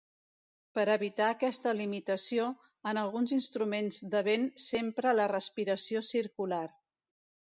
[0.77, 2.47] Per evitar aquesta limitació,
[2.91, 6.63] en alguns instruments de vent s'empra la respiració circular.